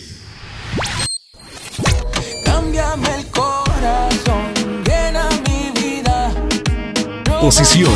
Cámbiame 2.44 3.08
el 3.18 3.26
corazón, 3.26 4.52
llena 4.84 5.28
mi 5.46 5.70
vida. 5.78 6.32
Posición 7.40 7.92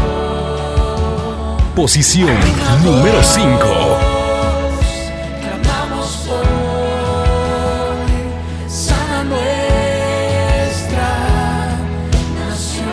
Posición 1.74 2.36
número 2.84 3.22
5. 3.24 3.98
Clamamos 5.40 6.28
hoy. 6.28 6.44
Sana 8.68 9.24
nuestra 9.24 11.08
nación. 12.36 12.92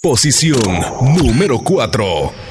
Posición 0.00 0.80
número 1.14 1.58
4. 1.58 2.49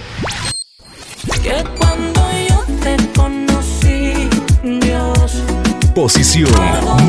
Posición 6.01 6.49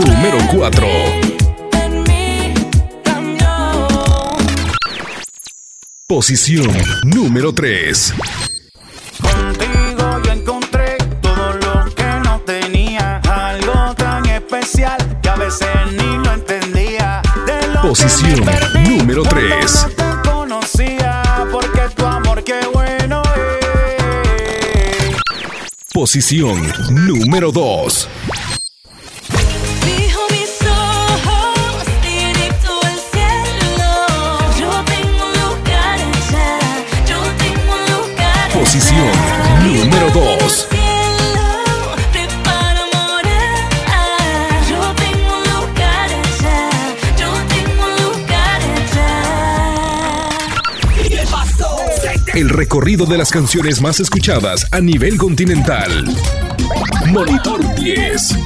número 0.05 0.39
4. 0.53 0.87
en 1.75 2.03
mí 2.03 2.55
cambió. 3.05 3.47
Posición 6.09 6.77
número 7.05 7.55
3. 7.55 8.15
Contigo 9.23 10.23
yo 10.25 10.33
encontré 10.33 10.97
todo 11.23 11.53
lo 11.53 11.95
que 11.95 12.05
no 12.25 12.41
tenía, 12.41 13.19
algo 13.19 13.95
tan 13.95 14.27
especial 14.27 15.21
que 15.23 15.29
a 15.29 15.37
veces 15.37 15.69
ni 15.93 16.25
lo 16.25 16.33
entendía. 16.33 17.23
De 17.47 17.69
lo 17.69 17.83
Posición 17.83 18.45
perdí 18.45 18.97
número 18.99 19.23
cuando 19.23 19.41
3. 19.41 19.73
No 19.73 19.89
te 19.91 20.29
conocía, 20.29 21.23
porque 21.53 21.83
tu 21.95 22.05
amor 22.05 22.43
qué 22.43 22.59
bueno 22.73 23.23
es. 23.23 25.17
Posición 25.93 26.61
número 26.91 27.53
2. 27.53 28.09
Recorrido 52.91 53.07
de 53.07 53.19
las 53.19 53.31
canciones 53.31 53.81
más 53.81 54.01
escuchadas 54.01 54.67
a 54.73 54.81
nivel 54.81 55.17
continental. 55.17 56.05
Monitor 57.09 57.61
10. 57.77 58.37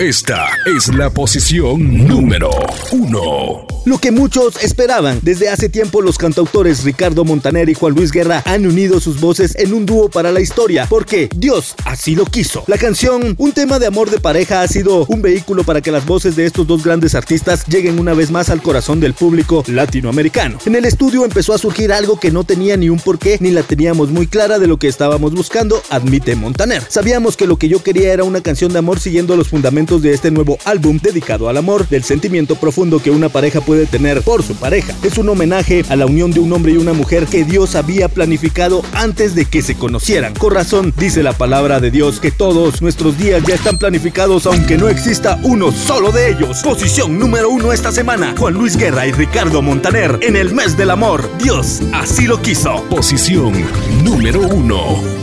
Esta 0.00 0.48
es 0.64 0.88
la 0.94 1.10
posición 1.10 2.06
número 2.06 2.52
1. 2.90 3.66
Lo 3.86 3.98
que 3.98 4.10
muchos 4.10 4.62
esperaban. 4.62 5.20
Desde 5.22 5.48
hace 5.48 5.68
tiempo 5.68 6.02
los 6.02 6.18
cantautores 6.18 6.84
Ricardo 6.84 7.24
Montaner 7.24 7.68
y 7.68 7.74
Juan 7.74 7.94
Luis 7.94 8.10
Guerra 8.10 8.42
han 8.46 8.66
unido 8.66 9.00
sus 9.00 9.20
voces 9.20 9.54
en 9.56 9.72
un 9.74 9.86
dúo 9.86 10.10
para 10.10 10.32
la 10.32 10.40
historia, 10.40 10.86
porque 10.88 11.28
Dios 11.34 11.74
así 11.84 12.14
lo 12.14 12.24
quiso. 12.26 12.62
La 12.66 12.76
canción, 12.76 13.34
un 13.38 13.52
tema 13.52 13.78
de 13.78 13.86
amor 13.86 14.10
de 14.10 14.20
pareja, 14.20 14.62
ha 14.62 14.68
sido 14.68 15.06
un 15.06 15.22
vehículo 15.22 15.64
para 15.64 15.80
que 15.80 15.90
las 15.90 16.06
voces 16.06 16.36
de 16.36 16.44
estos 16.46 16.66
dos 16.66 16.84
grandes 16.84 17.14
artistas 17.14 17.66
lleguen 17.66 17.98
una 17.98 18.14
vez 18.14 18.30
más 18.30 18.48
al 18.48 18.62
corazón 18.62 19.00
del 19.00 19.14
público 19.14 19.64
latinoamericano. 19.66 20.58
En 20.66 20.76
el 20.76 20.84
estudio 20.84 21.24
empezó 21.24 21.54
a 21.54 21.58
surgir 21.58 21.92
algo 21.92 22.20
que 22.20 22.30
no 22.30 22.44
tenía 22.44 22.76
ni 22.76 22.90
un 22.90 23.00
porqué 23.00 23.38
ni 23.40 23.50
la 23.50 23.62
teníamos 23.62 24.10
muy 24.10 24.26
clara 24.26 24.58
de 24.58 24.66
lo 24.66 24.78
que 24.78 24.88
estábamos 24.88 25.32
buscando, 25.32 25.82
admite 25.88 26.36
Montaner. 26.36 26.82
Sabíamos 26.88 27.36
que 27.36 27.46
lo 27.46 27.58
que 27.58 27.68
yo 27.68 27.82
quería 27.82 28.12
era 28.12 28.24
una 28.24 28.42
canción 28.42 28.72
de 28.72 28.78
amor 28.78 29.00
siguiendo 29.00 29.36
los 29.36 29.48
fundamentos 29.48 29.89
de 29.98 30.12
este 30.12 30.30
nuevo 30.30 30.58
álbum 30.64 30.98
dedicado 31.02 31.48
al 31.48 31.56
amor, 31.56 31.88
del 31.88 32.04
sentimiento 32.04 32.56
profundo 32.56 33.00
que 33.00 33.10
una 33.10 33.28
pareja 33.28 33.60
puede 33.60 33.86
tener 33.86 34.22
por 34.22 34.42
su 34.42 34.54
pareja. 34.54 34.94
Es 35.02 35.18
un 35.18 35.28
homenaje 35.28 35.84
a 35.88 35.96
la 35.96 36.06
unión 36.06 36.30
de 36.30 36.40
un 36.40 36.52
hombre 36.52 36.72
y 36.72 36.76
una 36.76 36.92
mujer 36.92 37.26
que 37.26 37.44
Dios 37.44 37.74
había 37.74 38.08
planificado 38.08 38.82
antes 38.92 39.34
de 39.34 39.46
que 39.46 39.62
se 39.62 39.74
conocieran. 39.74 40.34
Con 40.34 40.54
razón 40.54 40.94
dice 40.96 41.22
la 41.22 41.32
palabra 41.32 41.80
de 41.80 41.90
Dios 41.90 42.20
que 42.20 42.30
todos 42.30 42.82
nuestros 42.82 43.18
días 43.18 43.42
ya 43.46 43.54
están 43.54 43.78
planificados 43.78 44.46
aunque 44.46 44.78
no 44.78 44.88
exista 44.88 45.40
uno 45.42 45.72
solo 45.72 46.12
de 46.12 46.30
ellos. 46.30 46.62
Posición 46.62 47.18
número 47.18 47.50
uno 47.50 47.72
esta 47.72 47.90
semana, 47.90 48.34
Juan 48.38 48.54
Luis 48.54 48.76
Guerra 48.76 49.06
y 49.06 49.12
Ricardo 49.12 49.62
Montaner 49.62 50.18
en 50.22 50.36
el 50.36 50.54
mes 50.54 50.76
del 50.76 50.90
amor. 50.90 51.28
Dios 51.42 51.80
así 51.92 52.26
lo 52.26 52.40
quiso. 52.40 52.84
Posición 52.90 53.64
número 54.04 54.40
1. 54.40 55.20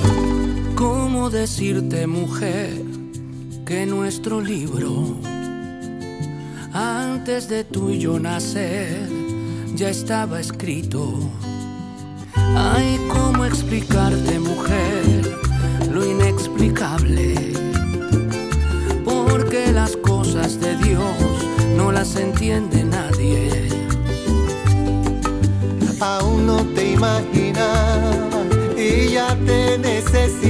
¿Cómo 0.76 1.30
decirte, 1.30 2.07
mujer, 2.07 2.82
que 3.68 3.86
nuestro 3.86 4.39
libro, 4.39 5.18
antes 6.72 7.49
de 7.49 7.65
tú 7.65 7.89
y 7.89 7.99
yo 7.99 8.18
nacer, 8.18 9.09
ya 9.76 9.89
estaba 9.89 10.39
escrito? 10.39 11.13
Ay, 12.34 12.97
¿cómo 13.09 13.43
explicarte, 13.43 14.39
mujer, 14.39 15.38
lo 15.91 16.05
inexplicable? 16.05 17.36
Porque 19.03 19.74
las 19.74 19.97
cosas 19.97 20.61
de 20.61 20.78
Dios 20.78 21.18
no 21.76 21.91
las 21.91 22.15
entiende 22.15 22.86
nadie. 22.86 23.68
Aún 25.99 26.47
no 26.47 26.63
te 26.74 26.93
imaginaba 26.93 28.43
y 28.78 29.11
ya 29.11 29.36
te 29.45 29.78
necesitaba. 29.78 30.47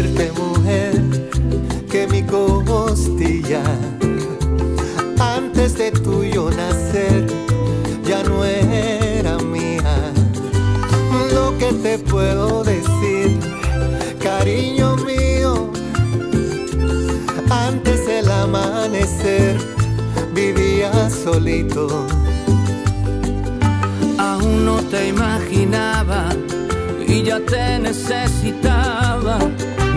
Decirte, 0.00 0.32
mujer, 0.32 0.92
que 1.90 2.06
mi 2.06 2.22
costilla, 2.22 3.62
antes 5.18 5.76
de 5.76 5.90
tuyo 5.90 6.50
nacer, 6.50 7.26
ya 8.04 8.22
no 8.22 8.44
era 8.44 9.36
mía? 9.38 10.12
Lo 11.34 11.56
que 11.58 11.72
te 11.74 11.98
puedo 11.98 12.64
decir, 12.64 13.38
cariño 14.22 14.96
mío, 14.96 15.70
antes 17.50 18.06
del 18.06 18.30
amanecer, 18.30 19.58
vivía 20.34 21.10
solito. 21.10 22.06
Aún 24.18 24.64
no 24.64 24.76
te 24.76 25.08
imaginaba 25.08 26.30
y 27.06 27.22
ya 27.22 27.40
te 27.40 27.78
necesitaba. 27.78 29.38